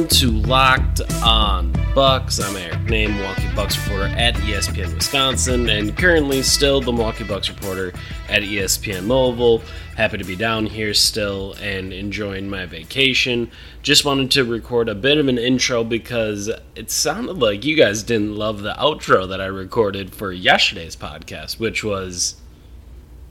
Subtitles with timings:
[0.00, 2.40] Welcome to Locked On Bucks.
[2.40, 7.50] I'm Eric Nehm, Milwaukee Bucks reporter at ESPN Wisconsin, and currently still the Milwaukee Bucks
[7.50, 7.92] reporter
[8.30, 9.62] at ESPN Louisville.
[9.98, 13.50] Happy to be down here still and enjoying my vacation.
[13.82, 18.02] Just wanted to record a bit of an intro because it sounded like you guys
[18.02, 22.39] didn't love the outro that I recorded for yesterday's podcast, which was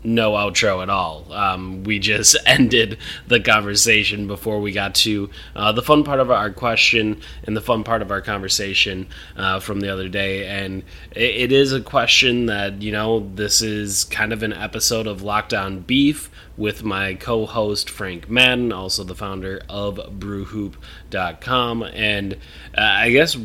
[0.03, 1.31] no outro at all.
[1.31, 2.97] Um, we just ended
[3.27, 7.61] the conversation before we got to uh, the fun part of our question and the
[7.61, 10.47] fun part of our conversation uh, from the other day.
[10.47, 15.07] And it, it is a question that, you know, this is kind of an episode
[15.07, 21.83] of Locked On Beef with my co host Frank Madden, also the founder of brewhoop.com.
[21.83, 22.33] And
[22.77, 23.37] uh, I guess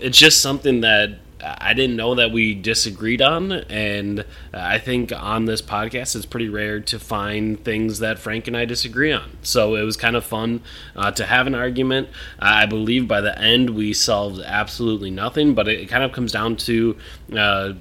[0.00, 5.44] it's just something that I didn't know that we disagreed on, and I think on
[5.44, 9.36] this podcast it's pretty rare to find things that Frank and I disagree on.
[9.42, 10.62] So it was kind of fun
[10.94, 12.08] uh, to have an argument.
[12.38, 16.56] I believe by the end we solved absolutely nothing, but it kind of comes down
[16.56, 16.96] to.
[17.34, 17.72] Uh,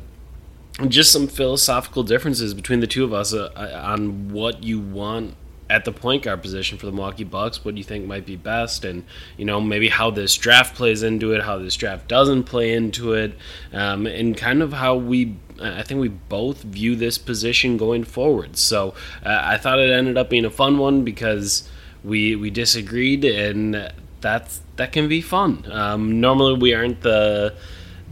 [0.89, 3.49] just some philosophical differences between the two of us uh,
[3.81, 5.33] on what you want
[5.69, 8.35] at the point guard position for the Milwaukee Bucks, what do you think might be
[8.35, 9.03] best, and
[9.37, 13.13] you know maybe how this draft plays into it, how this draft doesn't play into
[13.13, 13.33] it,
[13.73, 15.35] um, and kind of how we.
[15.61, 18.57] I think we both view this position going forward.
[18.57, 18.93] So
[19.25, 21.69] uh, I thought it ended up being a fun one because
[22.03, 25.65] we we disagreed, and that's that can be fun.
[25.71, 27.55] Um, normally we aren't the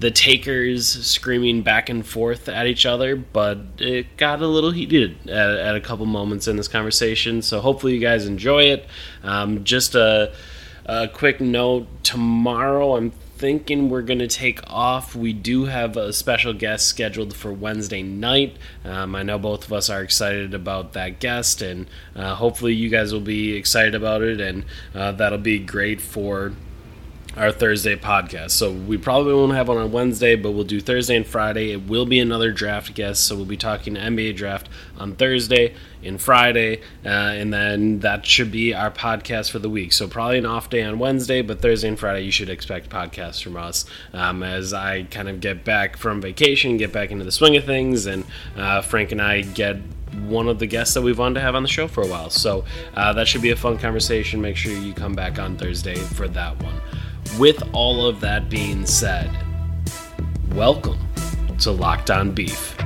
[0.04, 5.30] the takers screaming back and forth at each other, but it got a little heated
[5.30, 7.42] at, at a couple moments in this conversation.
[7.42, 8.86] So hopefully you guys enjoy it.
[9.24, 10.34] Um, just a,
[10.86, 15.16] a quick note: tomorrow I'm thinking we're going to take off.
[15.16, 18.58] We do have a special guest scheduled for Wednesday night.
[18.84, 22.90] Um, I know both of us are excited about that guest, and uh, hopefully you
[22.90, 26.52] guys will be excited about it, and uh, that'll be great for
[27.36, 28.52] our Thursday podcast.
[28.52, 31.72] So we probably won't have one on Wednesday, but we'll do Thursday and Friday.
[31.72, 35.74] It will be another draft guest, so we'll be talking NBA draft on Thursday
[36.04, 39.94] and Friday, uh, and then that should be our podcast for the week.
[39.94, 43.42] So probably an off day on Wednesday, but Thursday and Friday you should expect podcasts
[43.42, 47.32] from us um, as I kind of get back from vacation, get back into the
[47.32, 48.26] swing of things, and
[48.58, 49.78] uh, Frank and I get
[50.28, 52.30] one of the guests that we've wanted to have on the show for a while.
[52.30, 52.66] So
[52.96, 54.42] uh, that should be a fun conversation.
[54.42, 56.80] Make sure you come back on Thursday for that one.
[57.40, 59.28] With all of that being said,
[60.52, 61.00] welcome
[61.58, 62.78] to Locked On Beef.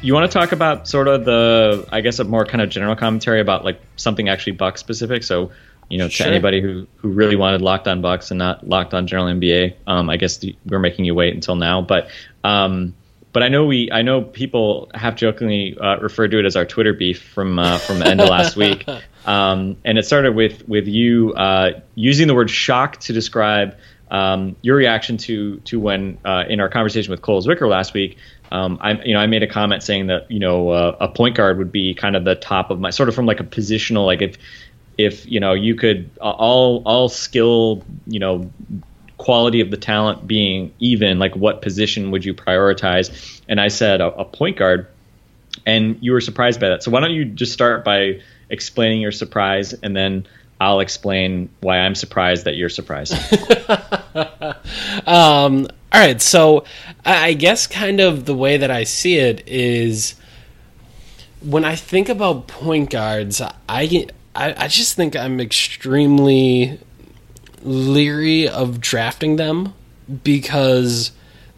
[0.00, 2.96] You want to talk about sort of the, I guess, a more kind of general
[2.96, 5.22] commentary about like something actually Buck specific.
[5.22, 5.52] So,
[5.90, 9.06] you know, to anybody who who really wanted Locked On Bucks and not Locked On
[9.06, 11.82] General NBA, um, I guess the, we're making you wait until now.
[11.82, 12.08] But,
[12.42, 12.94] um,
[13.34, 16.64] but I know we, I know people have jokingly uh, referred to it as our
[16.64, 18.86] Twitter beef from uh, from the end of last week,
[19.26, 23.76] um, and it started with with you uh, using the word shock to describe
[24.12, 28.16] um, your reaction to to when uh, in our conversation with Cole Zwicker last week.
[28.52, 31.34] Um, I, you know, I made a comment saying that you know uh, a point
[31.34, 34.06] guard would be kind of the top of my sort of from like a positional
[34.06, 34.38] like if
[34.96, 38.48] if you know you could all all skill you know
[39.24, 43.40] quality of the talent being even like what position would you prioritize?
[43.48, 44.86] And i said a, a point guard.
[45.66, 46.82] And you were surprised by that.
[46.82, 50.26] So why don't you just start by explaining your surprise and then
[50.60, 53.14] i'll explain why i'm surprised that you're surprised.
[55.06, 56.64] Um, all right, so
[57.04, 60.14] I guess kind of the way that I see it is
[61.42, 66.80] when I think about point guards, I I, I just think I'm extremely
[67.64, 69.74] leery of drafting them
[70.22, 71.12] because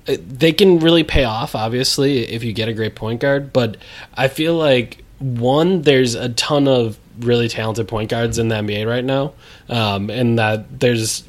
[0.08, 3.76] uh, they can really pay off obviously if you get a great point guard but
[4.14, 8.86] i feel like one there's a ton of really talented point guards in the nba
[8.86, 9.32] right now
[9.68, 11.24] um, and that there's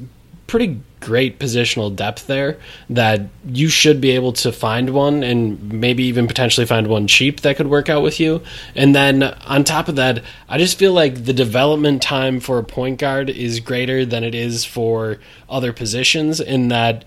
[0.45, 2.59] pretty great positional depth there
[2.89, 7.39] that you should be able to find one and maybe even potentially find one cheap
[7.39, 8.41] that could work out with you.
[8.75, 12.63] And then on top of that, I just feel like the development time for a
[12.63, 15.17] point guard is greater than it is for
[15.49, 17.05] other positions in that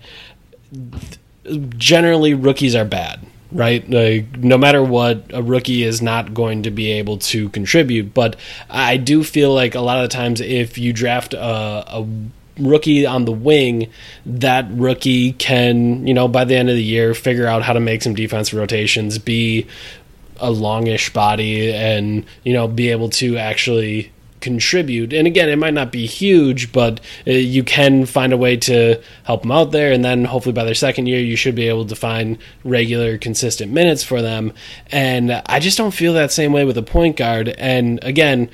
[1.77, 3.19] generally rookies are bad
[3.53, 3.89] right?
[3.89, 8.13] Like, no matter what, a rookie is not going to be able to contribute.
[8.13, 8.37] But
[8.69, 12.07] I do feel like a lot of the times, if you draft a, a
[12.57, 13.89] rookie on the wing,
[14.25, 17.79] that rookie can, you know, by the end of the year, figure out how to
[17.79, 19.67] make some defensive rotations, be
[20.37, 24.11] a longish body, and, you know, be able to actually
[24.41, 25.13] contribute.
[25.13, 28.99] And again, it might not be huge, but uh, you can find a way to
[29.23, 29.91] help them out there.
[29.91, 33.71] And then hopefully by their second year, you should be able to find regular, consistent
[33.71, 34.51] minutes for them.
[34.91, 37.49] And I just don't feel that same way with a point guard.
[37.49, 38.49] And again,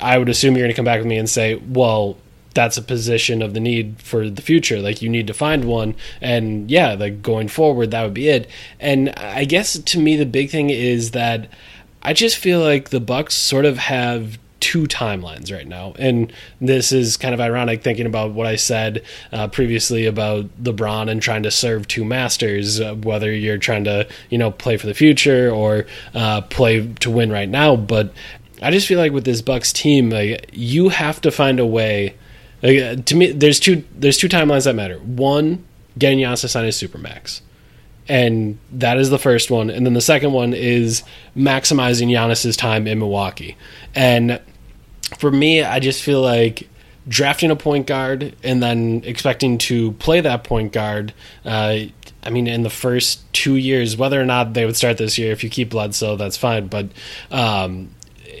[0.00, 2.16] I would assume you're going to come back with me and say, well,
[2.58, 4.80] that's a position of the need for the future.
[4.80, 8.50] Like you need to find one, and yeah, like going forward, that would be it.
[8.80, 11.48] And I guess to me, the big thing is that
[12.02, 15.94] I just feel like the Bucks sort of have two timelines right now.
[16.00, 21.08] And this is kind of ironic thinking about what I said uh, previously about LeBron
[21.08, 24.88] and trying to serve two masters, uh, whether you're trying to, you know, play for
[24.88, 27.76] the future or uh, play to win right now.
[27.76, 28.12] But
[28.60, 32.16] I just feel like with this Bucks team, like, you have to find a way.
[32.62, 34.98] Like, to me, there's two there's two timelines that matter.
[34.98, 35.64] One,
[35.96, 37.40] getting Giannis to sign his supermax
[38.08, 39.68] and that is the first one.
[39.70, 41.02] And then the second one is
[41.36, 43.56] maximizing Giannis's time in Milwaukee.
[43.94, 44.40] And
[45.18, 46.68] for me, I just feel like
[47.06, 51.12] drafting a point guard and then expecting to play that point guard.
[51.44, 51.80] Uh,
[52.22, 55.30] I mean, in the first two years, whether or not they would start this year,
[55.32, 56.68] if you keep Bledsoe, that's fine.
[56.68, 56.88] But
[57.30, 57.94] um,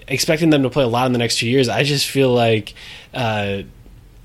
[0.06, 2.72] expecting them to play a lot in the next two years, I just feel like.
[3.12, 3.62] Uh,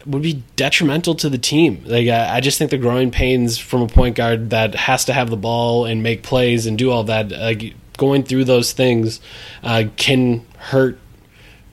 [0.05, 1.83] would be detrimental to the team.
[1.85, 5.13] Like I, I, just think the growing pains from a point guard that has to
[5.13, 9.21] have the ball and make plays and do all that, like going through those things,
[9.63, 10.99] uh, can hurt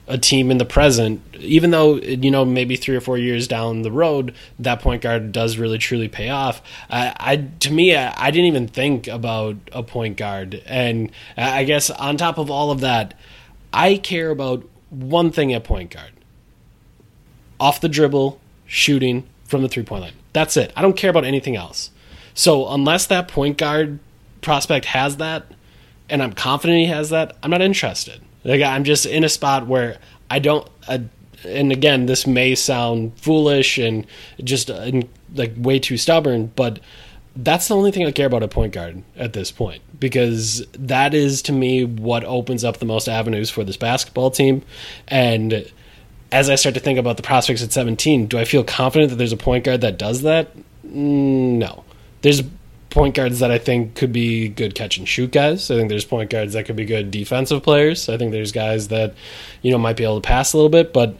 [0.07, 1.21] a team in the present.
[1.39, 5.31] Even though you know maybe three or four years down the road, that point guard
[5.31, 6.61] does really truly pay off.
[6.89, 11.63] I, I to me, I, I didn't even think about a point guard, and I
[11.63, 13.15] guess on top of all of that,
[13.73, 16.11] I care about one thing at point guard
[17.61, 20.13] off the dribble, shooting from the three point line.
[20.33, 20.73] That's it.
[20.75, 21.91] I don't care about anything else.
[22.33, 23.99] So unless that point guard
[24.41, 25.45] prospect has that,
[26.09, 28.21] and I'm confident he has that, I'm not interested.
[28.43, 29.99] Like I'm just in a spot where
[30.29, 30.67] I don't.
[30.87, 30.99] Uh,
[31.45, 34.05] and again, this may sound foolish and
[34.43, 34.91] just uh,
[35.33, 36.79] like way too stubborn, but
[37.35, 41.13] that's the only thing I care about a point guard at this point because that
[41.13, 44.63] is to me what opens up the most avenues for this basketball team
[45.07, 45.71] and
[46.31, 49.17] as I start to think about the prospects at 17, do I feel confident that
[49.17, 50.55] there's a point guard that does that?
[50.85, 51.83] Mm, no.
[52.21, 52.41] There's
[52.89, 55.69] point guards that I think could be good catch and shoot guys.
[55.71, 58.07] I think there's point guards that could be good defensive players.
[58.09, 59.15] I think there's guys that,
[59.61, 61.17] you know, might be able to pass a little bit, but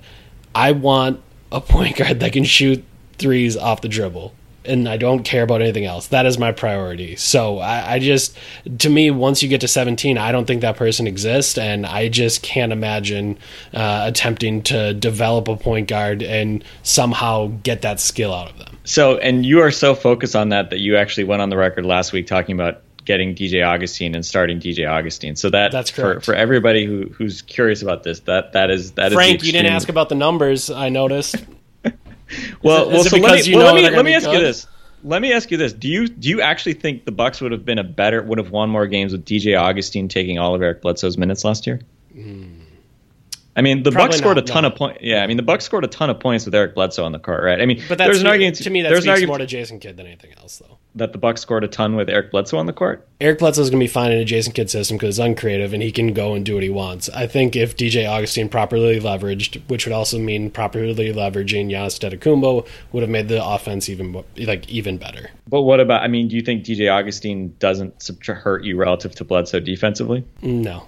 [0.53, 1.21] I want
[1.51, 2.83] a point guard that can shoot
[3.17, 4.33] threes off the dribble
[4.65, 6.07] and I don't care about anything else.
[6.07, 7.15] That is my priority.
[7.15, 8.37] So I, I, just,
[8.79, 12.09] to me, once you get to 17, I don't think that person exists, and I
[12.09, 13.37] just can't imagine
[13.73, 18.77] uh, attempting to develop a point guard and somehow get that skill out of them.
[18.83, 21.85] So, and you are so focused on that that you actually went on the record
[21.85, 25.35] last week talking about getting DJ Augustin and starting DJ Augustin.
[25.35, 26.21] So that that's correct.
[26.21, 29.53] For, for everybody who, who's curious about this, that that is that Frank, is you
[29.53, 30.69] didn't ask about the numbers.
[30.69, 31.35] I noticed.
[32.61, 34.35] well, it, well, so let me, well, let me, let me ask good?
[34.35, 34.67] you this.
[35.03, 37.65] Let me ask you this: Do you do you actually think the Bucks would have
[37.65, 40.81] been a better would have won more games with DJ Augustin taking all of Eric
[40.81, 41.81] Bledsoe's minutes last year?
[42.15, 42.60] Mm.
[43.55, 44.69] I mean, the Probably Bucks scored not, a ton no.
[44.69, 44.99] of points.
[45.01, 47.19] Yeah, I mean, the Bucks scored a ton of points with Eric Bledsoe on the
[47.19, 47.59] court, right?
[47.59, 49.97] I mean, but there's an argument to me that speaks argument, more to Jason Kidd
[49.97, 50.77] than anything else, though.
[50.95, 53.07] That the Bucks scored a ton with Eric Bledsoe on the court.
[53.19, 55.73] Eric Bledsoe is going to be fine in a Jason Kidd system because it's uncreative
[55.73, 57.09] and he can go and do what he wants.
[57.09, 62.65] I think if DJ Augustin properly leveraged, which would also mean properly leveraging Giannis Antetokounmpo,
[62.93, 65.29] would have made the offense even like even better.
[65.47, 66.03] But what about?
[66.03, 70.25] I mean, do you think DJ Augustin doesn't hurt you relative to Bledsoe defensively?
[70.41, 70.87] No,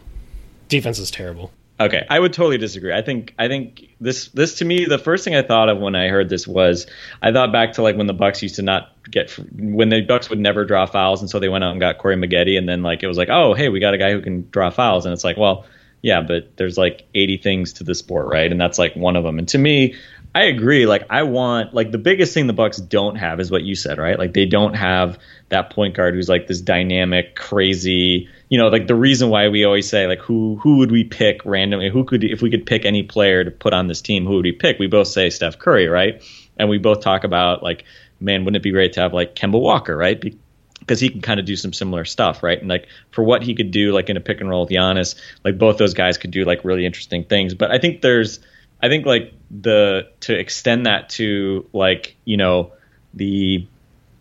[0.70, 1.52] defense is terrible.
[1.80, 2.94] Okay, I would totally disagree.
[2.94, 5.96] I think I think this this to me the first thing I thought of when
[5.96, 6.86] I heard this was
[7.22, 10.30] I thought back to like when the Bucks used to not get when the Bucks
[10.30, 12.84] would never draw fouls and so they went out and got Corey Maggette and then
[12.84, 15.14] like it was like oh hey we got a guy who can draw fouls and
[15.14, 15.66] it's like well
[16.04, 18.52] yeah but there's like 80 things to the sport right?
[18.52, 19.40] And that's like one of them.
[19.40, 19.96] And to me
[20.36, 20.88] I agree.
[20.88, 24.00] Like I want like the biggest thing the Bucks don't have is what you said,
[24.00, 24.18] right?
[24.18, 28.88] Like they don't have that point guard who's like this dynamic, crazy, you know, like
[28.88, 31.90] the reason why we always say like who who would we pick randomly?
[31.90, 34.46] Who could if we could pick any player to put on this team, who would
[34.46, 34.80] we pick?
[34.80, 36.24] We both say Steph Curry, right?
[36.58, 37.86] and we both talk about like,
[38.20, 40.20] man, wouldn't it be great to have like Kemba Walker, right?
[40.20, 40.38] Be-
[40.80, 42.60] because he can kind of do some similar stuff, right?
[42.60, 45.16] And like for what he could do, like in a pick and roll with Giannis,
[45.46, 47.54] like both those guys could do like really interesting things.
[47.54, 48.40] But I think there's,
[48.84, 52.74] I think like the to extend that to like you know
[53.14, 53.66] the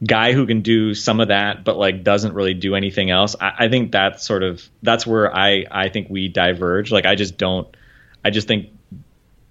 [0.06, 3.34] guy who can do some of that but like doesn't really do anything else.
[3.40, 6.92] I, I think that's sort of that's where I I think we diverge.
[6.92, 7.76] Like I just don't.
[8.24, 8.68] I just think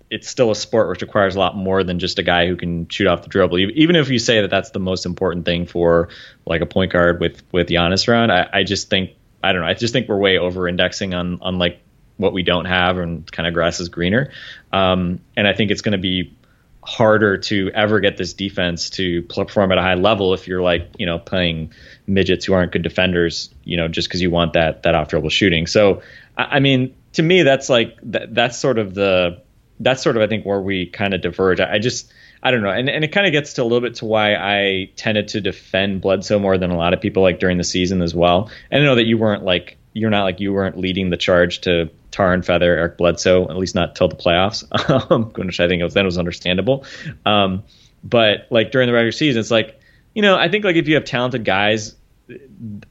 [0.09, 2.87] it's still a sport which requires a lot more than just a guy who can
[2.87, 3.59] shoot off the dribble.
[3.59, 6.07] Even if you say that that's the most important thing for
[6.45, 9.11] like a point guard with with Giannis around, I, I just think
[9.43, 9.67] I don't know.
[9.67, 11.81] I just think we're way over indexing on on like
[12.21, 14.31] what we don't have and kind of grass is greener.
[14.71, 16.37] Um, and I think it's going to be
[16.83, 20.89] harder to ever get this defense to perform at a high level if you're like
[20.97, 21.71] you know playing
[22.07, 25.29] midgets who aren't good defenders you know just because you want that that off dribble
[25.29, 26.01] shooting so
[26.35, 29.43] I, I mean to me that's like that, that's sort of the
[29.81, 31.59] that's sort of I think where we kind of diverge.
[31.59, 32.11] I, I just
[32.43, 34.35] I don't know, and and it kind of gets to a little bit to why
[34.35, 38.01] I tended to defend Bledsoe more than a lot of people like during the season
[38.01, 38.49] as well.
[38.69, 41.61] And I know that you weren't like you're not like you weren't leading the charge
[41.61, 44.63] to tar and feather Eric Bledsoe, at least not till the playoffs,
[45.11, 46.85] um, which I think was, then it was understandable.
[47.25, 47.63] Um,
[48.03, 49.79] but like during the regular season, it's like
[50.13, 51.95] you know I think like if you have talented guys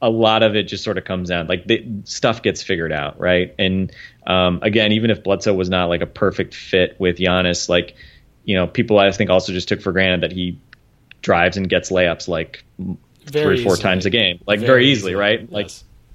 [0.01, 3.19] a lot of it just sort of comes down like the stuff gets figured out,
[3.19, 3.55] right?
[3.57, 3.91] And
[4.27, 7.95] um, again, even if Bledsoe was not like a perfect fit with Giannis, like
[8.43, 10.59] you know, people I think also just took for granted that he
[11.21, 13.81] drives and gets layups like very three or four easily.
[13.83, 15.41] times a game, like very, very easily, easily, right?
[15.41, 15.51] Yes.
[15.51, 15.71] Like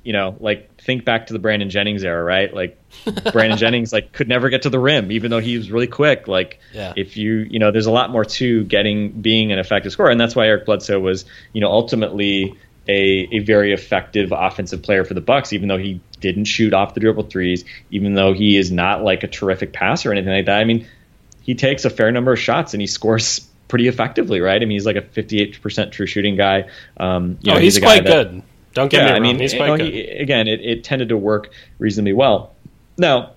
[0.07, 2.55] you know, like think back to the Brandon Jennings era, right?
[2.55, 2.79] Like
[3.33, 6.29] Brandon Jennings like could never get to the rim, even though he was really quick.
[6.29, 6.93] Like yeah.
[6.97, 10.21] if you you know, there's a lot more to getting being an effective scorer, and
[10.21, 12.57] that's why Eric Bledsoe was you know ultimately
[12.89, 16.95] a, a very effective offensive player for the Bucks, even though he didn't shoot off
[16.95, 20.47] the dribble threes, even though he is not like a terrific passer or anything like
[20.47, 20.61] that.
[20.61, 20.87] I mean,
[21.43, 24.63] he takes a fair number of shots and he scores pretty effectively, right?
[24.63, 26.69] I mean, he's like a 58% true shooting guy.
[26.97, 28.43] Um, you know, oh, he's, he's quite that, good.
[28.76, 29.16] Don't get yeah, me wrong.
[29.16, 29.95] I mean, he's quite you know, good.
[29.95, 32.54] He, again, it, it tended to work reasonably well.
[32.99, 33.30] Now,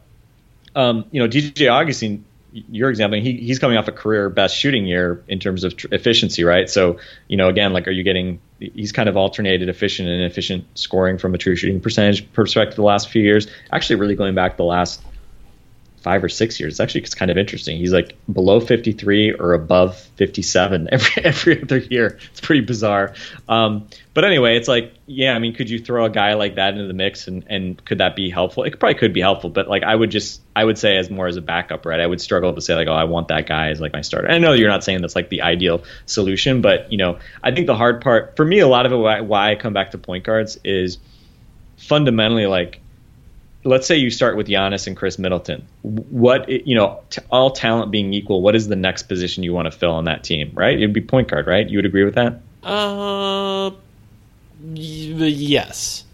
[0.76, 4.86] um, you know, DJ Augustin, your example, he, he's coming off a career best shooting
[4.86, 6.70] year in terms of tr- efficiency, right?
[6.70, 8.42] So, you know, again, like, are you getting?
[8.60, 12.82] He's kind of alternated efficient and efficient scoring from a true shooting percentage perspective the
[12.82, 13.48] last few years.
[13.72, 15.02] Actually, really going back the last
[16.02, 16.74] five or six years.
[16.74, 17.78] It's actually it's kind of interesting.
[17.78, 22.20] He's like below 53 or above 57 every every other year.
[22.32, 23.14] It's pretty bizarre.
[23.48, 25.34] Um, but anyway, it's like yeah.
[25.34, 28.00] I mean, could you throw a guy like that into the mix and and could
[28.00, 28.64] that be helpful?
[28.64, 31.28] It probably could be helpful, but like I would just I would say as more
[31.28, 32.00] as a backup, right?
[32.00, 34.30] I would struggle to say like oh I want that guy as like my starter.
[34.30, 37.68] I know you're not saying that's like the ideal solution, but you know I think
[37.68, 39.98] the hard part for me, a lot of it why, why I come back to
[39.98, 40.98] point guards is
[41.78, 42.82] fundamentally like
[43.64, 45.66] let's say you start with Giannis and Khris Middleton.
[45.82, 49.66] What you know, t- all talent being equal, what is the next position you want
[49.66, 50.52] to fill on that team?
[50.54, 50.78] Right?
[50.78, 51.68] It'd be point guard, right?
[51.68, 52.42] You would agree with that?
[52.64, 53.72] Uh,
[54.74, 56.06] yes.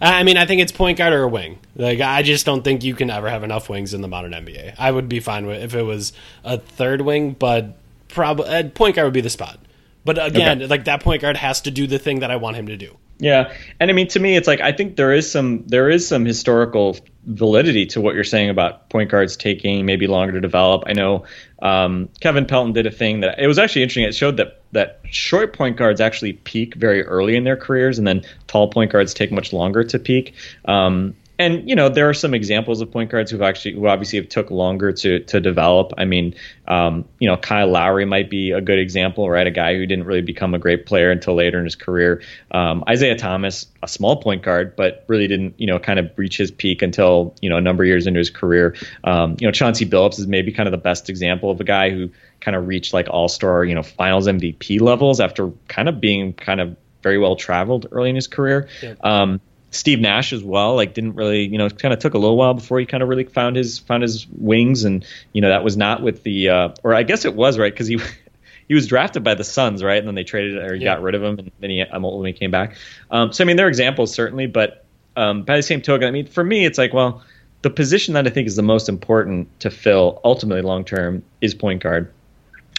[0.00, 1.58] I mean, I think it's point guard or a wing.
[1.74, 4.76] Like, I just don't think you can ever have enough wings in the modern NBA.
[4.78, 6.12] I would be fine with if it was
[6.44, 7.76] a third wing, but
[8.06, 9.58] probably uh, point guard would be the spot.
[10.04, 10.66] But again, okay.
[10.68, 12.96] like that point guard has to do the thing that I want him to do.
[13.20, 16.06] Yeah, and I mean to me, it's like I think there is some there is
[16.06, 20.84] some historical validity to what you're saying about point guards taking maybe longer to develop.
[20.86, 21.24] I know
[21.60, 24.04] um, Kevin Pelton did a thing that it was actually interesting.
[24.04, 28.06] It showed that that short point guards actually peak very early in their careers, and
[28.06, 30.34] then tall point guards take much longer to peak.
[30.66, 34.18] Um, and you know there are some examples of point guards who've actually who obviously
[34.18, 35.92] have took longer to to develop.
[35.96, 36.34] I mean,
[36.66, 39.46] um, you know, Kyle Lowry might be a good example, right?
[39.46, 42.22] A guy who didn't really become a great player until later in his career.
[42.50, 46.36] Um, Isaiah Thomas, a small point guard, but really didn't you know kind of reach
[46.36, 48.74] his peak until you know a number of years into his career.
[49.04, 51.90] Um, you know, Chauncey Billups is maybe kind of the best example of a guy
[51.90, 56.00] who kind of reached like All Star, you know, Finals MVP levels after kind of
[56.00, 58.68] being kind of very well traveled early in his career.
[58.82, 58.94] Yeah.
[59.02, 59.40] Um,
[59.70, 62.54] Steve Nash as well, like didn't really, you know, kind of took a little while
[62.54, 65.76] before he kind of really found his found his wings, and you know that was
[65.76, 67.98] not with the, uh, or I guess it was right because he
[68.68, 70.94] he was drafted by the Suns, right, and then they traded or yeah.
[70.94, 72.76] got rid of him, and then he he came back.
[73.10, 74.84] Um, so I mean, there are examples certainly, but
[75.16, 77.22] um, by the same token, I mean, for me, it's like, well,
[77.62, 81.54] the position that I think is the most important to fill ultimately long term is
[81.54, 82.12] point guard,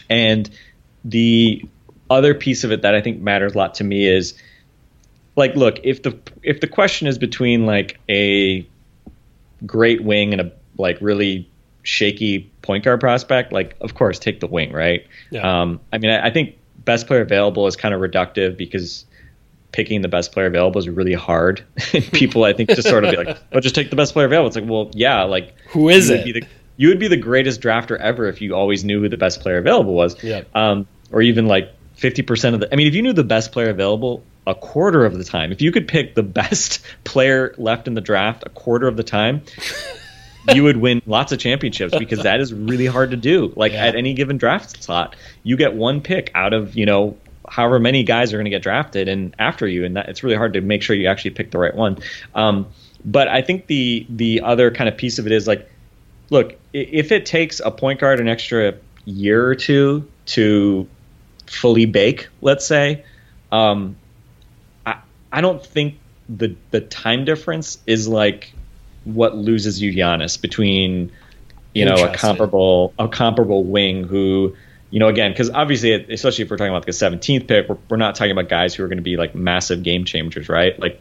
[0.09, 0.49] and
[1.05, 1.63] the
[2.09, 4.33] other piece of it that I think matters a lot to me is
[5.35, 8.67] like look if the if the question is between like a
[9.65, 11.49] great wing and a like really
[11.83, 15.05] shaky point guard prospect, like of course take the wing, right?
[15.31, 15.61] Yeah.
[15.61, 19.05] Um, I mean, I, I, think best player available is kind of reductive because
[19.71, 21.63] picking the best player available is really hard.
[22.13, 24.47] People, I think, just sort of be like, "Oh, just take the best player available."
[24.47, 26.23] It's like, well, yeah, like who is it?
[26.23, 26.43] The,
[26.77, 29.57] you would be the greatest drafter ever if you always knew who the best player
[29.57, 30.21] available was.
[30.23, 30.55] Yep.
[30.55, 32.71] Um, or even like 50% of the.
[32.71, 35.61] I mean, if you knew the best player available a quarter of the time, if
[35.61, 39.41] you could pick the best player left in the draft a quarter of the time,
[40.53, 43.53] you would win lots of championships because that is really hard to do.
[43.55, 43.85] Like Yeah.
[43.85, 48.03] at any given draft slot, you get one pick out of, you know, however many
[48.03, 50.61] guys are going to get drafted and after you and that, it's really hard to
[50.61, 51.97] make sure you actually pick the right one.
[52.35, 52.67] Um,
[53.03, 55.69] but I think the the other kind of piece of it is like
[56.29, 58.75] look, if it takes a point guard an extra
[59.05, 60.87] year or two to
[61.47, 63.03] fully bake, let's say,
[63.51, 63.95] um,
[65.31, 68.53] I don't think the the time difference is like
[69.05, 71.11] what loses you Giannis between
[71.73, 74.55] you know a comparable a comparable wing who
[74.89, 77.77] you know again because obviously especially if we're talking about like a 17th pick we're,
[77.89, 80.79] we're not talking about guys who are going to be like massive game changers right
[80.79, 80.99] like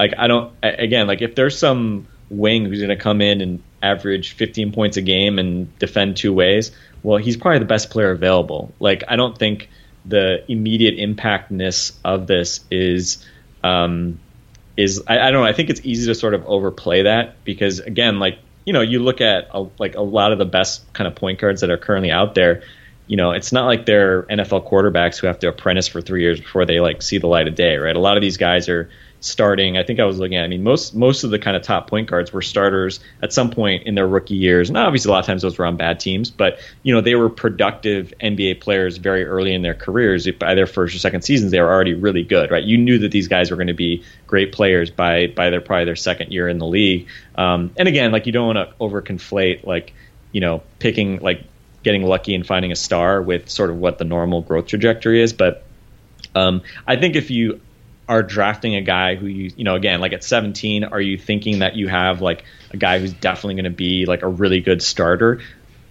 [0.00, 3.62] like I don't again like if there's some wing who's going to come in and
[3.82, 6.72] average 15 points a game and defend two ways,
[7.02, 8.72] well he's probably the best player available.
[8.80, 9.68] Like I don't think
[10.06, 13.24] the immediate impactness of this is
[13.64, 14.18] um
[14.76, 17.80] is I, I don't know I think it's easy to sort of overplay that because
[17.80, 21.06] again like you know you look at a, like a lot of the best kind
[21.08, 22.62] of point guards that are currently out there
[23.10, 26.38] you know, it's not like they're NFL quarterbacks who have to apprentice for three years
[26.38, 27.96] before they like see the light of day, right?
[27.96, 28.88] A lot of these guys are
[29.20, 29.76] starting.
[29.76, 30.44] I think I was looking at.
[30.44, 33.50] I mean, most most of the kind of top point guards were starters at some
[33.50, 36.00] point in their rookie years, and obviously a lot of times those were on bad
[36.00, 40.28] teams, but you know they were productive NBA players very early in their careers.
[40.38, 42.64] By their first or second seasons, they were already really good, right?
[42.64, 45.84] You knew that these guys were going to be great players by by their probably
[45.84, 47.06] their second year in the league.
[47.36, 49.92] Um, and again, like you don't want to overconflate like
[50.32, 51.44] you know picking like
[51.82, 55.32] getting lucky and finding a star with sort of what the normal growth trajectory is.
[55.32, 55.64] But
[56.34, 57.60] um, I think if you
[58.10, 61.60] are drafting a guy who you, you know, again, like at 17, are you thinking
[61.60, 64.82] that you have like a guy who's definitely going to be like a really good
[64.82, 65.40] starter?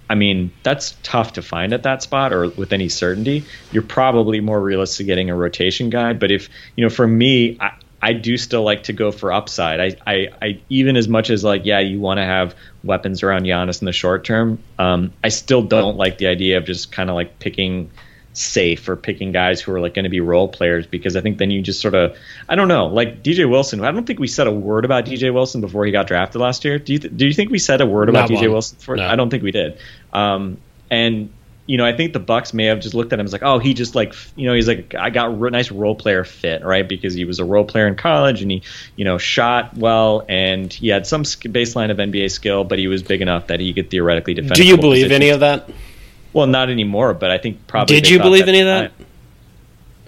[0.09, 3.45] I mean, that's tough to find at that spot or with any certainty.
[3.71, 6.11] You're probably more realistic getting a rotation guy.
[6.11, 7.71] But if, you know, for me, I,
[8.01, 9.79] I do still like to go for upside.
[9.79, 13.43] I, I, I even as much as like, yeah, you want to have weapons around
[13.43, 14.61] Giannis in the short term.
[14.77, 17.91] Um, I still don't like the idea of just kind of like picking
[18.39, 21.37] safe or picking guys who are like going to be role players because I think
[21.37, 23.83] then you just sort of I don't know like DJ Wilson.
[23.83, 26.63] I don't think we said a word about DJ Wilson before he got drafted last
[26.63, 26.79] year.
[26.79, 28.51] Do you th- do you think we said a word about Not DJ one.
[28.51, 28.77] Wilson?
[28.79, 29.07] For, No.
[29.07, 29.77] I don't think we did.
[30.13, 30.57] Um,
[30.89, 31.31] and
[31.65, 33.59] you know I think the Bucks may have just looked at him as like oh
[33.59, 36.87] he just like you know he's like I got a nice role player fit right
[36.87, 38.63] because he was a role player in college and he
[38.95, 43.03] you know shot well and he had some baseline of NBA skill but he was
[43.03, 44.55] big enough that he could theoretically defend.
[44.55, 45.69] Do you believe any of that?
[46.33, 47.95] Well, not anymore, but I think probably.
[47.95, 48.91] Did you believe any of that?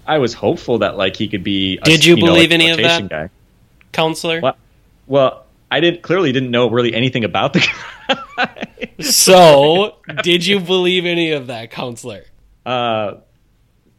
[0.06, 1.78] I, I was hopeful that like he could be.
[1.82, 3.10] A, Did you know, believe like, any of that?
[3.10, 3.30] Guy.
[3.92, 4.40] Counselor?
[4.42, 4.58] Well,
[5.08, 8.68] well, I didn't clearly didn't know really anything about the guy.
[9.02, 12.24] So, did you believe any of that, counselor?
[12.66, 12.70] uh,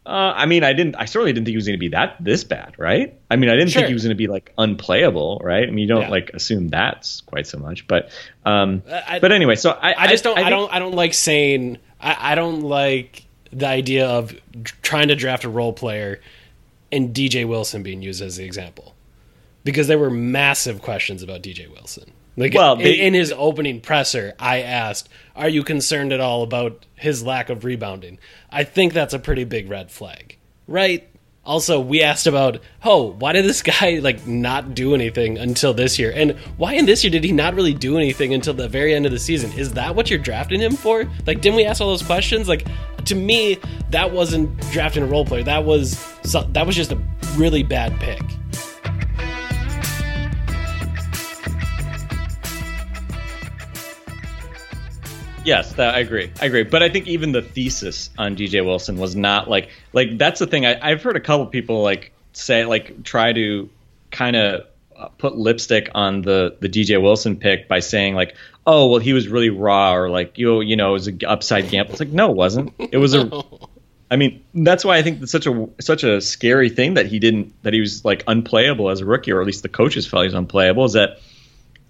[0.05, 0.95] uh, I mean, I didn't.
[0.95, 3.17] I certainly didn't think he was going to be that this bad, right?
[3.31, 3.81] I mean, I didn't Sure.
[3.81, 5.63] think he was going to be like unplayable, right?
[5.65, 6.09] I mean, you don't Yeah.
[6.09, 8.09] like assume that's quite so much, but
[8.45, 10.37] um, I- but anyway, so I, I just don't.
[10.37, 10.73] I, think- don't.
[10.73, 11.77] I don't like saying.
[12.03, 14.35] I, I don't like the idea of
[14.81, 16.19] trying to draft a role player
[16.91, 18.93] and DJ Wilson being used as the example
[19.63, 22.11] because there were massive questions about DJ Wilson.
[22.35, 27.23] Like Well, in, his opening presser, I asked, "Are you concerned at all about his
[27.23, 28.17] lack of rebounding?"
[28.51, 30.37] I think that's a pretty big red flag,
[30.67, 31.07] right?
[31.45, 35.99] Also, we asked about, oh, why did this guy like not do anything until this
[35.99, 36.11] year?
[36.15, 39.05] And why in this year did he not really do anything until the very end
[39.05, 39.51] of the season?
[39.53, 41.03] Is that what you're drafting him for?
[41.27, 42.47] Like, didn't we ask all those questions?
[42.47, 42.65] Like,
[43.05, 43.57] to me,
[43.89, 45.43] that wasn't drafting a role player.
[45.43, 46.01] That was
[46.51, 47.01] that was just a
[47.35, 48.21] really bad pick.
[55.45, 56.31] Yes, that, I agree.
[56.41, 56.63] I agree.
[56.63, 60.47] But I think even the thesis on DJ Wilson was not like like that's the
[60.47, 60.65] thing.
[60.65, 63.69] I, I've heard a couple people like say like try to
[64.11, 64.65] kind of
[65.17, 69.27] put lipstick on the the DJ Wilson pick by saying like, oh well, he was
[69.27, 71.91] really raw or like you you know it was an upside gamble.
[71.91, 72.73] It's like no, it wasn't.
[72.79, 73.43] It was a.
[74.11, 77.19] I mean, that's why I think it's such a such a scary thing that he
[77.19, 80.23] didn't that he was like unplayable as a rookie, or at least the coaches felt
[80.23, 80.85] he was unplayable.
[80.85, 81.19] Is that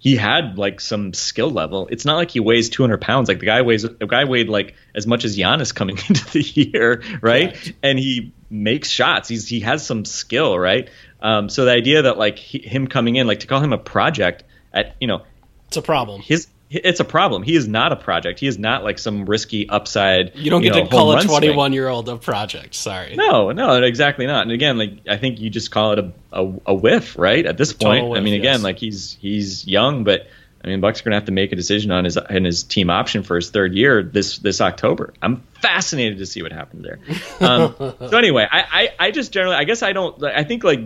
[0.04, 1.88] he had like some skill level.
[1.90, 3.26] It's not like he weighs 200 pounds.
[3.26, 6.42] Like the guy weighs, the guy weighed like as much as Giannis coming into the
[6.42, 7.54] year, right?
[7.54, 7.72] Correct.
[7.82, 9.30] And he makes shots.
[9.30, 10.90] He's he has some skill, right?
[11.22, 13.78] Um, so the idea that like he, him coming in, like to call him a
[13.78, 15.22] project at you know
[15.68, 16.20] It's a problem.
[16.20, 16.48] his
[16.82, 17.42] it's a problem.
[17.42, 18.40] He is not a project.
[18.40, 20.34] He is not like some risky upside.
[20.34, 22.74] You don't get know, to call a 21 year old a project.
[22.74, 23.14] Sorry.
[23.16, 24.42] No, no, exactly not.
[24.42, 27.46] And again, like I think you just call it a a, a whiff, right?
[27.46, 28.62] At this Total point, I mean, again, yes.
[28.62, 30.26] like he's he's young, but
[30.64, 32.62] I mean, Bucks are going to have to make a decision on his and his
[32.62, 35.12] team option for his third year this this October.
[35.20, 36.98] I'm fascinated to see what happens there.
[37.40, 40.80] Um, so anyway, I, I I just generally I guess I don't I think like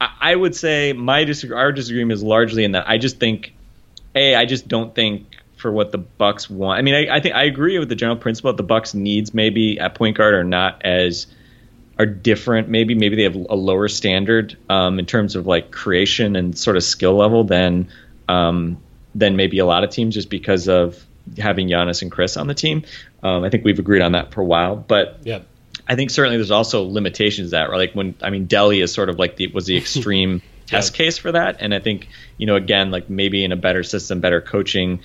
[0.00, 3.54] I, I would say my disagree, our disagreement is largely in that I just think
[4.14, 6.78] a I just don't think for what the Bucks want.
[6.78, 9.32] I mean, I, I think I agree with the general principle that the Bucks needs
[9.32, 11.26] maybe at point guard are not as
[11.98, 12.68] are different.
[12.68, 16.76] Maybe maybe they have a lower standard um, in terms of like creation and sort
[16.76, 17.88] of skill level than
[18.28, 18.78] um,
[19.14, 21.02] than maybe a lot of teams just because of
[21.38, 22.82] having Giannis and Khris on the team.
[23.22, 25.46] Um, I think we've agreed on that for a while, but Yep.
[25.86, 27.70] I think certainly there's also limitations that.
[27.70, 27.76] Right?
[27.76, 31.18] Like when I mean Delly is sort of like the was the extreme test case
[31.18, 34.40] for that, and I think you know again like maybe in a better system, better
[34.40, 35.00] coaching,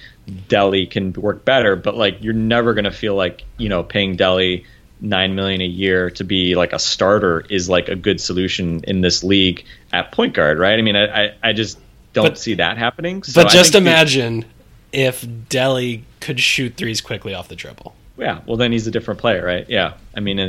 [0.49, 1.75] Delly can work better.
[1.75, 4.65] But like you're never going to feel like you know paying Delly
[4.99, 9.01] nine million a year to be like a starter is like a good solution in
[9.01, 10.77] this league at point guard, right?
[10.79, 11.77] I mean I I, I just
[12.13, 13.23] don't But- see that happening.
[13.23, 14.45] So But I just think the- imagine
[14.91, 17.93] if Delly could shoot threes quickly off the dribble.
[18.17, 19.69] Yeah, well, then he's a different player, right?
[19.69, 20.39] Yeah, I mean,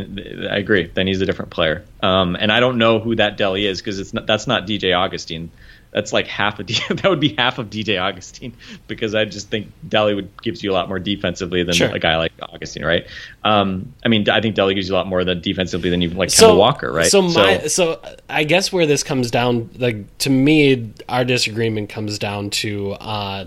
[0.50, 0.90] I agree.
[0.92, 1.84] Then he's a different player.
[2.02, 4.96] Um, and I don't know who that Delly is because it's not, that's not DJ
[4.96, 5.50] Augustin.
[5.90, 8.54] That's like half of D, that would be half of DJ Augustin
[8.86, 11.90] because I just think Delly would gives you a lot more defensively than Sure.
[11.90, 13.06] a guy like Augustin, right?
[13.44, 16.16] Um, I mean, I think Delly gives you a lot more than defensively than even
[16.16, 17.06] like Kemba Walker, right?
[17.06, 22.18] So my so, I guess where this comes down, like to me, our disagreement comes
[22.18, 23.46] down to uh,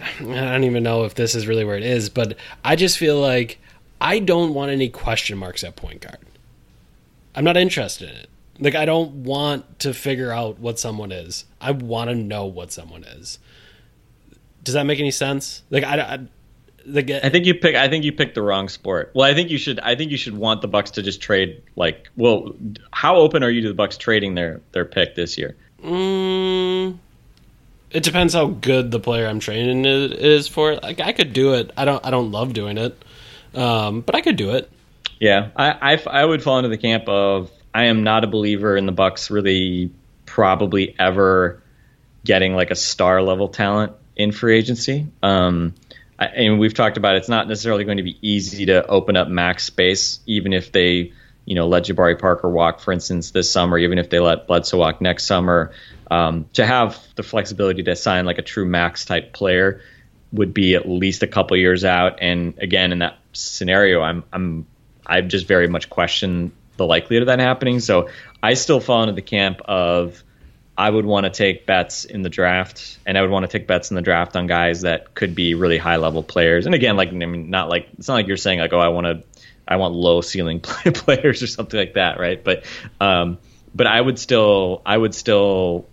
[0.00, 3.20] I don't even know if this is really where it is, but I just feel
[3.20, 3.58] like
[4.00, 6.18] I don't want any question marks at point guard.
[7.34, 8.30] I'm not interested in it.
[8.58, 11.44] Like I don't want to figure out what someone is.
[11.60, 13.38] I want to know what someone is.
[14.64, 15.62] Does that make any sense?
[15.70, 16.18] Like I, I
[16.86, 17.74] like I think you pick.
[17.74, 19.10] I think you picked the wrong sport.
[19.14, 19.78] Well, I think you should.
[19.80, 21.62] I think you should want the Bucks to just trade.
[21.76, 22.54] Like, well,
[22.92, 25.56] how open are you to the Bucks trading their their pick this year?
[25.82, 26.98] Mm,
[27.90, 30.76] it depends how good the player I'm training is, for.
[30.76, 31.72] Like I could do it.
[31.76, 32.04] I don't.
[32.04, 33.02] I don't love doing it,
[33.54, 34.70] um, but I could do it.
[35.18, 38.76] Yeah, I, I I would fall into the camp of I am not a believer
[38.76, 39.92] in the Bucks really
[40.24, 41.62] probably ever
[42.24, 45.06] getting like a star level talent in free agency.
[45.22, 45.74] Um,
[46.18, 49.16] I, and we've talked about it, it's not necessarily going to be easy to open
[49.16, 51.12] up max space, even if they,
[51.46, 54.78] you know, let Jabari Parker walk, for instance, this summer, even if they let Bledsoe
[54.78, 55.72] walk next summer.
[56.10, 59.80] Um, to have the flexibility to sign like a true max type player
[60.32, 62.18] would be at least a couple years out.
[62.20, 64.66] And again, in that scenario, I'm I'm
[65.04, 67.80] I just very much question the likelihood of that happening.
[67.80, 68.10] So
[68.42, 70.22] I still fall into the camp of
[70.78, 73.66] I would want to take bets in the draft, and I would want to take
[73.66, 76.66] bets in the draft on guys that could be really high level players.
[76.66, 78.88] And again, like I mean, not like it's not like you're saying like, oh, I
[78.88, 79.35] want to,
[79.66, 82.42] I want low ceiling players or something like that, right?
[82.42, 82.64] But,
[83.00, 83.38] um,
[83.74, 85.86] but I would still, I would still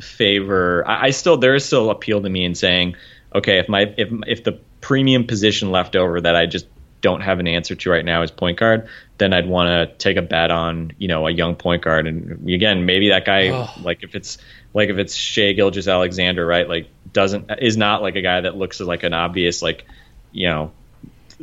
[0.00, 0.86] favor.
[0.86, 2.96] I, I still there is still appeal to me in saying,
[3.34, 6.66] okay, if my if if the premium position left over that I just
[7.00, 10.16] don't have an answer to right now is point guard, then I'd want to take
[10.16, 12.06] a bet on you know a young point guard.
[12.06, 13.68] And again, maybe that guy Ugh.
[13.82, 14.38] like if it's
[14.74, 16.68] like if it's Shai Gilgeous Alexander, right?
[16.68, 19.84] Like doesn't is not like a guy that looks like an obvious like
[20.32, 20.72] you know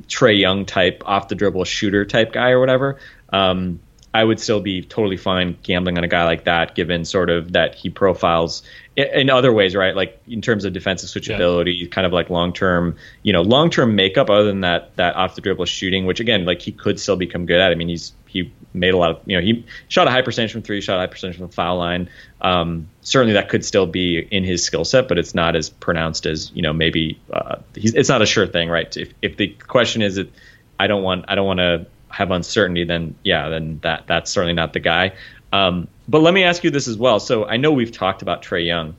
[0.02, 3.00] Trae Young type off the dribble shooter type guy or whatever.
[3.32, 3.80] Um,
[4.14, 7.54] I would still be totally fine gambling on a guy like that, given sort of
[7.54, 8.62] that he profiles
[8.96, 9.96] in, in other ways, right?
[9.96, 13.96] Like in terms of defensive switchability, kind of like long term, you know, long term
[13.96, 14.30] makeup.
[14.30, 17.48] Other than that, that off the dribble shooting, which again, like he could still become
[17.48, 17.72] good at.
[17.72, 20.52] I mean, he's he made a lot of, you know, he shot a high percentage
[20.52, 22.10] from three, shot a high percentage from the foul line.
[22.42, 26.26] Um, certainly, that could still be in his skill set, but it's not as pronounced
[26.26, 28.96] as you know maybe uh, it's not a sure thing, right?
[28.98, 30.32] If if the question is, it,
[30.80, 34.54] I don't want I don't want to have uncertainty, then yeah, then that that's certainly
[34.54, 35.14] not the guy.
[35.54, 37.20] Um, but let me ask you this as well.
[37.20, 38.96] So I know we've talked about Trae Young,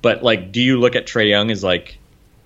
[0.00, 1.98] but like, do you look at Trae Young as like,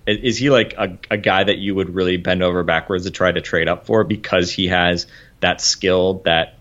[0.06, 3.30] is he like a, a guy that you would really bend over backwards to try
[3.30, 5.06] to trade up for because he has
[5.40, 6.54] that skill that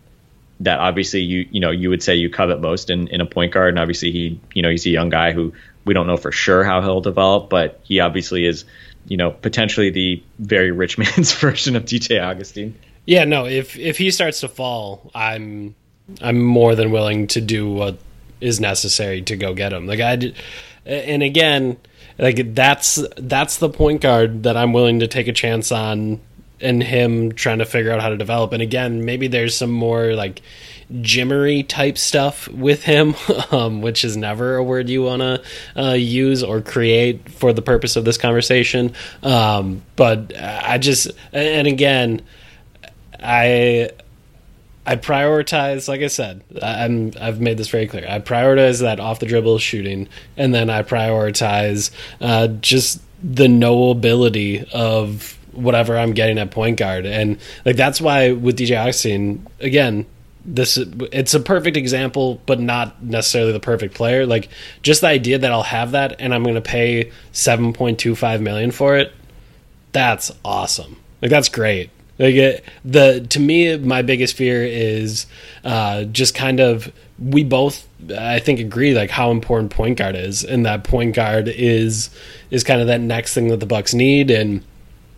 [0.59, 3.53] that obviously you you know you would say you covet most in, in a point
[3.53, 5.53] guard, and obviously he you know he's a young guy who
[5.85, 8.65] we don't know for sure how he'll develop, but he obviously is
[9.07, 12.77] you know potentially the very rich man's version of DJ Augustin.
[13.05, 13.45] Yeah, no.
[13.45, 15.75] If if he starts to fall, I'm
[16.21, 17.97] I'm more than willing to do what
[18.41, 19.87] is necessary to go get him.
[19.87, 20.35] Like I, d-
[20.85, 21.77] and again,
[22.17, 26.19] like that's that's the point guard that I'm willing to take a chance on,
[26.60, 28.54] and him trying to figure out how to develop.
[28.54, 30.41] And again, maybe there's some more like
[31.02, 33.15] jimmery type stuff with him,
[33.52, 35.43] um, which is never a word you want to
[35.76, 38.93] uh, use or create for the purpose of this conversation.
[39.24, 42.22] Um, but I just, and again.
[43.20, 43.89] I
[44.88, 48.06] I prioritize, like I said, I'm I've made this very clear.
[48.08, 51.91] I prioritize that off the dribble shooting, and then I prioritize
[52.22, 58.32] uh, just the knowability of whatever I'm getting at point guard, and like that's why
[58.32, 60.06] with DJ Augustin, again,
[60.48, 64.26] this it's a perfect example, but not necessarily the perfect player.
[64.26, 64.50] Like
[64.82, 68.15] just the idea that I'll have that, and I'm going to pay seven point two
[68.15, 69.13] five million for it.
[69.91, 70.98] That's awesome.
[71.22, 71.89] Like that's great.
[72.17, 75.28] Like it, the to me, my biggest fear is
[75.63, 80.43] uh, just kind of we both I think agree like how important point guard is,
[80.43, 82.10] and that point guard is
[82.52, 84.63] is kind of that next thing that the Bucks need, and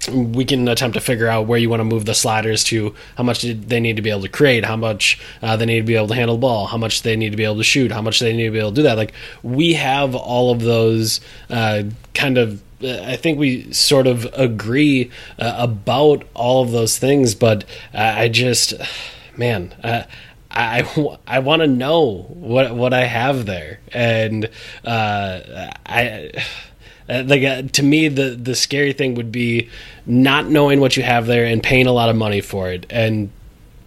[0.08, 3.24] we can attempt to figure out where you want to move the sliders to, how
[3.24, 5.96] much they need to be able to create, how much uh, they need to be
[5.96, 8.02] able to handle the ball, how much they need to be able to shoot, how
[8.02, 8.98] much they need to be able to do that.
[8.98, 11.84] Like we have all of those uh,
[12.14, 17.66] kind of I think we sort of agree uh, about all of those things, but
[17.94, 18.74] I just,
[19.36, 20.04] man, uh,
[20.50, 24.50] I, I want to know what what I have there, and
[24.86, 26.32] uh, I.
[27.10, 29.70] Uh, like uh, to me, the the scary thing would be
[30.06, 33.32] not knowing what you have there and paying a lot of money for it, and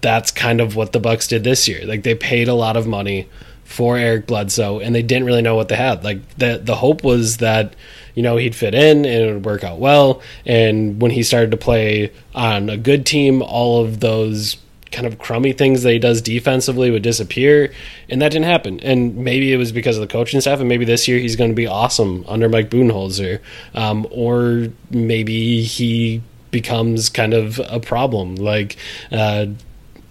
[0.01, 1.87] that's kind of what the Bucks did this year.
[1.87, 3.29] Like they paid a lot of money
[3.65, 6.05] for Eric Bledsoe, and they didn't really know what they had.
[6.05, 7.75] Like the the hope was that
[8.15, 10.21] you know he'd fit in and it would work out well.
[10.45, 14.57] And when he started to play on a good team, all of those
[14.93, 17.73] kind of crummy things that he does defensively would disappear,
[18.09, 18.79] and that didn't happen.
[18.81, 21.51] And maybe it was because of the coaching staff, and maybe this year he's going
[21.51, 23.41] to be awesome under Mike Budenholzer,
[23.75, 28.77] um, or maybe he becomes kind of a problem like.
[29.11, 29.47] Uh,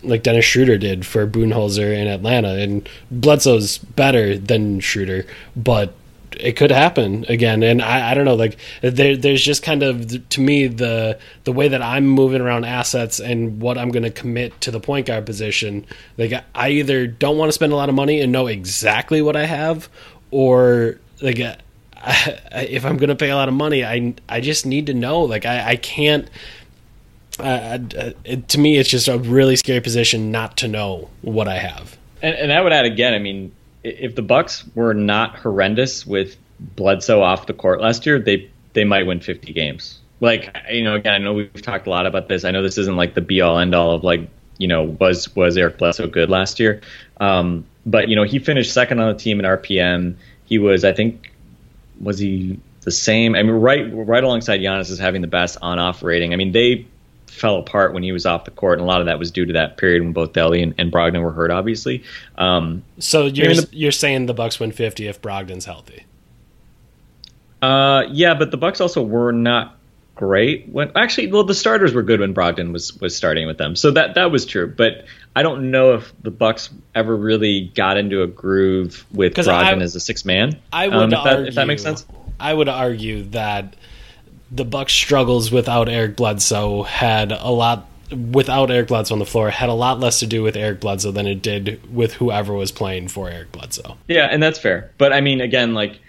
[0.03, 5.93] like Dennis Schroeder did for Budenholzer in Atlanta, and Bledsoe's better than Schroeder, but
[6.39, 7.63] it could happen again.
[7.63, 11.51] And I, I don't know, like there, there's just kind of to me the the
[11.51, 15.07] way that I'm moving around assets and what I'm going to commit to the point
[15.07, 15.85] guard position.
[16.17, 19.35] Like I either don't want to spend a lot of money and know exactly what
[19.35, 19.89] I have,
[20.31, 21.57] or like I,
[22.69, 25.21] if I'm going to pay a lot of money, I I just need to know.
[25.21, 26.29] Like I, I can't.
[27.39, 27.79] Uh,
[28.23, 31.97] it, to me, it's just a really scary position not to know what I have.
[32.21, 33.13] And, and I would add again.
[33.13, 33.51] I mean,
[33.83, 38.83] if the Bucks were not horrendous with Bledsoe off the court last year, they they
[38.83, 39.99] might win 50 games.
[40.19, 42.45] Like you know, again, I know we've talked a lot about this.
[42.45, 45.35] I know this isn't like the be all end all of like you know was
[45.35, 46.81] was Eric Bledsoe good last year,
[47.19, 50.15] um, but you know he finished second on the team in RPM.
[50.45, 51.31] He was, I think,
[51.99, 53.35] was he the same?
[53.35, 56.33] I mean, right right alongside Giannis is having the best on off rating.
[56.33, 56.85] I mean, they
[57.31, 59.45] fell apart when he was off the court, and a lot of that was due
[59.45, 62.03] to that period when both Delly and, and Brogdon were hurt, obviously.
[62.37, 66.05] Um, so you're the, you're saying the Bucks win 50 if Brogdon's healthy?
[67.61, 69.77] Uh, yeah, but the Bucks also were not
[70.13, 73.75] great when actually well the starters were good when Brogdon was was starting with them.
[73.75, 77.97] So that that was true, but I don't know if the Bucks ever really got
[77.97, 80.59] into a groove with Brogdon I, as a six man.
[80.71, 82.05] I would um, if, argue, that, if that makes sense.
[82.39, 83.75] I would argue that
[84.51, 89.49] the Bucks struggles without Eric Bledsoe had a lot without Eric Bledsoe on the floor
[89.49, 92.71] had a lot less to do with Eric Bledsoe than it did with whoever was
[92.71, 93.97] playing for Eric Bledsoe.
[94.09, 94.91] Yeah, and that's fair.
[94.97, 95.99] But I mean, again, like,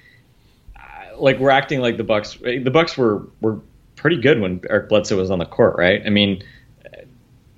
[1.16, 2.36] like we're acting like the Bucks.
[2.42, 3.60] The Bucks were were
[3.94, 6.02] pretty good when Eric Bledsoe was on the court, right?
[6.04, 6.42] I mean,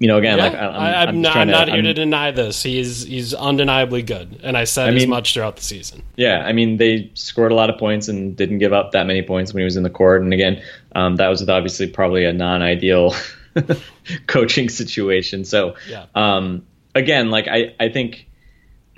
[0.05, 2.31] you know, again, yeah, like I'm, I'm, I'm not, I'm not here I'm, to deny
[2.31, 2.63] this.
[2.63, 6.03] He's he's undeniably good, and I said I mean, as much throughout the season.
[6.17, 9.23] Yeah, I mean, they scored a lot of points and didn't give up that many
[9.23, 10.21] points when he was in the court.
[10.21, 10.63] And again,
[10.95, 13.15] um, that was obviously probably a non-ideal
[14.27, 15.47] coaching situation.
[15.47, 16.05] So, yeah.
[16.15, 18.29] um, again, like I, I think,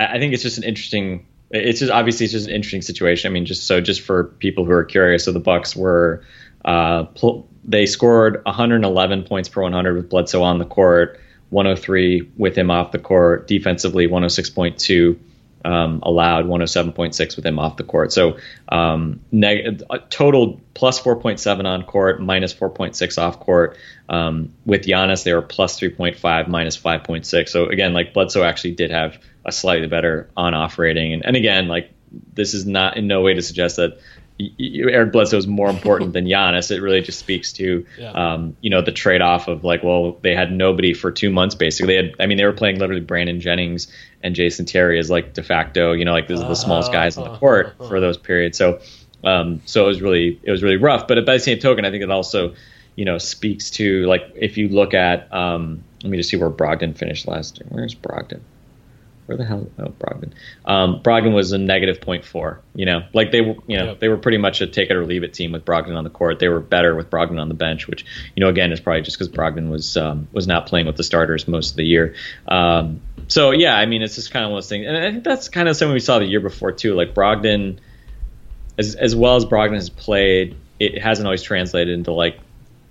[0.01, 1.25] I think it's just an interesting.
[1.53, 3.31] It's just obviously it's just an interesting situation.
[3.31, 6.25] I mean, just so just for people who are curious, so the Bucks were.
[6.65, 12.57] Uh, pl- they scored 111 points per 100 with Bledsoe on the court, 103 with
[12.57, 13.49] him off the court.
[13.49, 15.19] Defensively, 106.2
[15.65, 18.13] um, allowed, 107.6 with him off the court.
[18.13, 18.37] So
[18.69, 23.77] um, neg- total plus 4.7 on court, minus 4.6 off court.
[24.09, 27.49] Um, with Giannis, they were plus 3.5, minus 5.6.
[27.49, 31.13] So again, like Bledsoe actually did have a slightly better on-off rating.
[31.13, 31.93] And, and again, like
[32.33, 33.99] this is not in no way to suggest that
[34.39, 36.71] Eric Bledsoe is more important than Giannis.
[36.71, 38.11] It really just speaks to, yeah.
[38.13, 41.55] um, you know, the trade off of like, well, they had nobody for two months
[41.55, 41.95] basically.
[41.95, 43.89] They had, I mean, they were playing literally Brandon Jennings
[44.23, 47.17] and Jason Terry as like de facto, you know, like this is the smallest guys
[47.17, 48.59] on the court for those periods.
[48.59, 48.81] So,
[49.25, 51.09] um, so it was really, it was really rough.
[51.09, 52.55] But by the same token, I think it also,
[52.95, 56.51] you know, speaks to like if you look at, um, let me just see where
[56.51, 57.67] Brogdon finished last year.
[57.71, 58.41] Where's Brogdon?
[59.27, 59.69] Where the hell?
[59.79, 60.33] Oh, Brogdon.
[60.65, 62.59] Um, Brogdon was a negative 0.4.
[62.75, 64.01] You know, like they were, you know, Yep.
[64.01, 66.11] they were pretty much a take it or leave it team with Brogdon on the
[66.11, 66.39] court.
[66.39, 69.19] They were better with Brogdon on the bench, which you know, again, is probably just
[69.19, 72.15] because Brogdon was um, was not playing with the starters most of the year.
[72.49, 75.11] Um, so yeah, I mean, it's just kind of one of those things, and I
[75.11, 76.95] think that's kind of something we saw the year before too.
[76.95, 77.79] Like Brogdon,
[78.79, 82.39] as as well as Brogdon has played, it hasn't always translated into like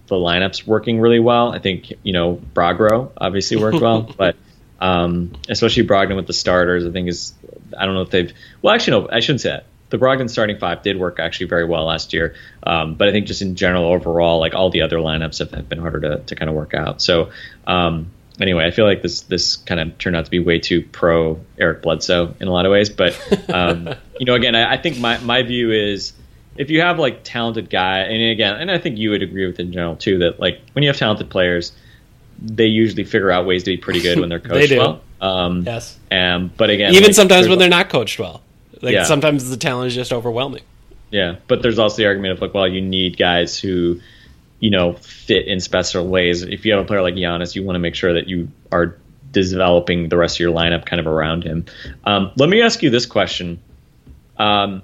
[0.08, 1.52] the lineups working really well.
[1.54, 4.36] I think you know Brogro obviously worked well, but
[4.80, 7.34] um, especially Brogdon with the starters, I think is
[7.78, 9.66] I don't know if they've well actually no I shouldn't say that.
[9.90, 13.28] The Brogdon starting five did work actually very well last year, um, but I think
[13.28, 16.36] just in general overall, like all the other lineups have, have been harder to, to
[16.36, 17.02] kind of work out.
[17.02, 17.30] So
[17.68, 18.12] um,
[18.42, 21.40] anyway, I feel like this this kind of turned out to be way too pro
[21.58, 23.18] Eric Bledsoe in a lot of ways, but
[23.54, 26.14] um, you know again I, I think my my view is
[26.58, 29.60] if you have like talented guy, and again, and I think you would agree with
[29.60, 31.74] in general too that like when you have talented players,
[32.40, 34.78] they usually figure out ways to be pretty good when they're coached do.
[34.80, 35.02] well.
[35.22, 35.98] Um, Yes.
[36.12, 38.42] Um, but again, Even like, sometimes when they're not coached well.
[38.82, 39.04] Like Yeah.
[39.06, 40.62] sometimes the talent is just overwhelming.
[41.12, 44.02] yeah, but there's also the argument of like, well, you need guys who,
[44.60, 46.42] you know, fit in special ways.
[46.44, 48.98] If you have a player like Giannis, you want to make sure that you are
[49.32, 51.66] developing the rest of your lineup kind of around him.
[52.06, 53.60] Um, let me ask you this question:
[54.38, 54.82] um,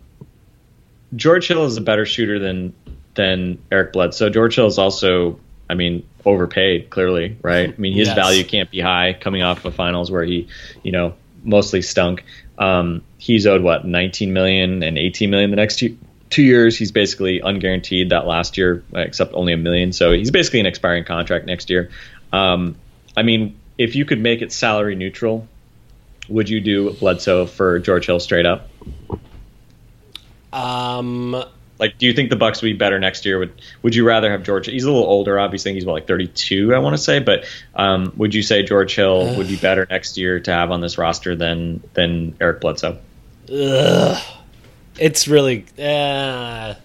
[1.16, 2.74] George Hill is a better shooter than
[3.16, 4.30] than Eric Bledsoe.
[4.30, 5.38] George Hill is also,
[5.72, 7.70] I mean, overpaid clearly, right?
[7.70, 8.16] I mean, his Yes.
[8.16, 10.48] value can't be high coming off of finals where he,
[10.84, 11.14] you know,
[11.46, 12.26] mostly stunk.
[12.58, 15.98] Um, he's owed what 19 million and 18 million the next two
[16.30, 16.78] two years.
[16.78, 19.94] He's basically unguaranteed that last year, except only a million.
[19.94, 21.90] So he's basically an expiring contract next year.
[22.34, 22.76] Um,
[23.16, 25.48] I mean, if you could make it salary neutral,
[26.28, 28.70] would you do Bledsoe for George Hill straight up?
[30.54, 31.44] Um,
[31.82, 33.40] Like, do you think the Bucks would be better next year?
[33.40, 34.68] Would Would you rather have George?
[34.68, 35.74] He's a little older, obviously.
[35.74, 37.20] He's what, like 32, I want to say.
[37.20, 40.80] But um, would you say George Hill would be better next year to have on
[40.80, 43.00] this roster than than Eric Bledsoe?
[43.52, 44.24] ugh.
[45.00, 45.66] it's really.
[45.78, 46.76] Uh,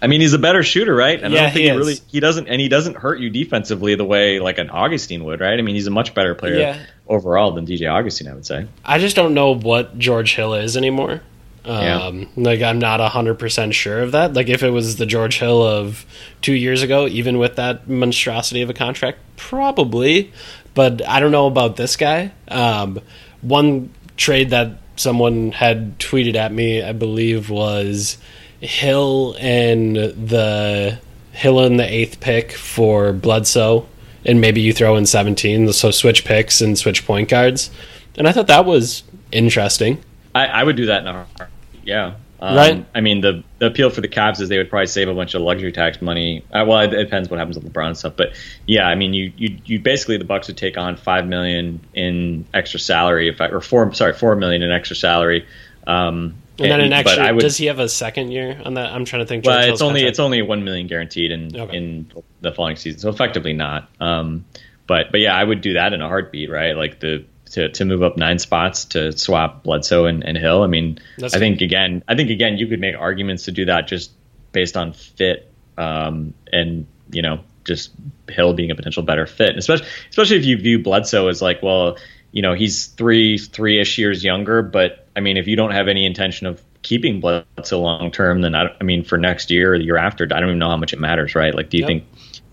[0.00, 1.20] I mean, he's a better shooter, right?
[1.20, 3.30] And I Yeah, don't think he he, really he doesn't and he doesn't hurt you
[3.30, 5.58] defensively the way like an Augustin would, right?
[5.58, 6.78] I mean, he's a much better player Yeah.
[7.08, 8.66] overall than DJ Augustin, I would say.
[8.84, 11.22] I just don't know what George Hill is anymore.
[11.66, 12.02] Yeah.
[12.04, 14.34] Um, Like I'm not hundred percent sure of that.
[14.34, 16.06] Like if it was the George Hill of
[16.40, 20.32] two years ago, even with that monstrosity of a contract, probably.
[20.74, 22.32] But I don't know about this guy.
[22.48, 23.00] Um,
[23.40, 28.18] one trade that someone had tweeted at me, I believe, was
[28.60, 30.98] Hill and the
[31.32, 33.86] Hill and the eighth pick for Bledsoe,
[34.24, 37.70] and maybe you throw in seventeen, so switch picks and switch point guards.
[38.16, 39.02] And I thought that was
[39.32, 40.02] interesting.
[40.34, 41.48] I, I would do that in a heartbeat.
[41.86, 42.14] Yeah.
[42.38, 42.86] Um, Right.
[42.94, 45.32] I mean, the, the appeal for the Cavs is they would probably save a bunch
[45.34, 46.44] of luxury tax money.
[46.52, 48.34] Uh, well, it, it depends what happens with LeBron and stuff, but
[48.66, 52.44] yeah, I mean, you, you, you basically the Bucks would take on five million in
[52.52, 55.46] extra salary, if I, or four, sorry, four million in extra salary.
[55.86, 57.32] Um, And then an but extra.
[57.34, 58.92] Would- does he have a second year on that?
[58.92, 59.44] I'm trying to think.
[59.44, 60.10] George Well, Hill's it's only contract.
[60.10, 61.76] it's only one million guaranteed in Okay.
[61.76, 62.10] in
[62.42, 63.88] the following season, so effectively not.
[64.00, 64.44] Um,
[64.86, 66.76] but but yeah, I would do that in a heartbeat, right?
[66.76, 70.62] Like the to, to move up nine spots to swap Bledsoe and, and Hill.
[70.62, 73.64] I mean, That's I think again, I think again, you could make arguments to do
[73.66, 74.12] that just
[74.52, 77.92] based on fit, um, and you know, just
[78.28, 81.96] Hill being a potential better fit, especially especially if you view Bledsoe as like, well,
[82.32, 85.88] you know, he's three three ish years younger, but I mean, if you don't have
[85.88, 89.78] any intention of keeping Bledsoe long term, then I, I mean, for next year or
[89.78, 91.54] the year after, I don't even know how much it matters, right?
[91.54, 91.88] Like, do you Yep.
[91.88, 92.04] think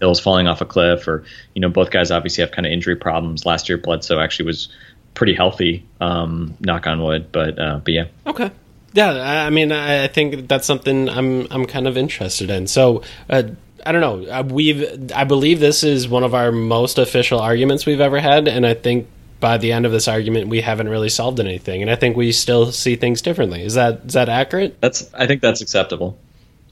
[0.04, 2.98] Hill's falling off a cliff, or you know, both guys obviously have kind of injury
[2.98, 3.46] problems.
[3.46, 4.68] Last year, Bledsoe actually was
[5.14, 8.52] pretty healthy, um, knock on wood, but uh, but yeah, Okay.
[8.96, 12.68] Yeah, I mean, I think that's something I'm I'm kind of interested in.
[12.68, 13.44] So, uh,
[13.86, 14.30] I don't know.
[14.30, 18.48] Uh, We've I believe this is one of our most official arguments we've ever had,
[18.50, 19.08] and I think
[19.40, 22.34] by the end of this argument, we haven't really solved anything, and I think we
[22.34, 23.64] still see things differently.
[23.64, 24.80] Is that is that accurate?
[24.82, 26.18] that's I think that's acceptable.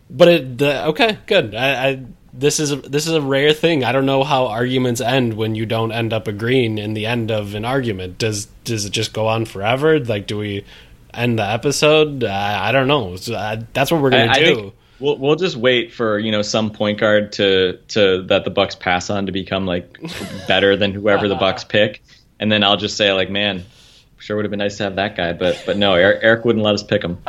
[0.09, 1.55] But it the, okay, good.
[1.55, 3.83] I, I this is a, this is a rare thing.
[3.83, 7.31] I don't know how arguments end when you don't end up agreeing in the end
[7.31, 8.17] of an argument.
[8.17, 9.99] Does does it just go on forever?
[9.99, 10.65] Like, do we
[11.13, 12.23] end the episode?
[12.23, 13.15] I, I don't know.
[13.17, 14.55] So, I, uh, that's what we're gonna I, I do.
[14.55, 18.51] think we'll we'll just wait for you know some point guard to to that the
[18.51, 19.97] Bucks pass on to become like
[20.47, 22.01] better than whoever the Bucks pick,
[22.39, 23.65] and then I'll just say like, man,
[24.19, 26.63] sure would have been nice to have that guy, but but no, Eric, Eric wouldn't
[26.63, 27.17] let us pick him.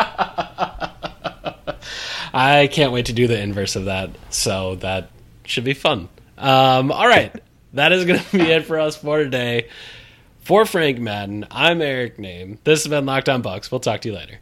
[2.33, 4.11] I can't wait to do the inverse of that.
[4.31, 5.11] So that
[5.45, 6.09] should be fun.
[6.39, 7.35] Um, all right,
[7.75, 9.69] that is gonna be it for us for today.
[10.41, 12.59] For Frank Madden, I'm Eric Nehm.
[12.65, 13.71] This has been Locked On Bucks.
[13.71, 14.41] We'll talk to you later.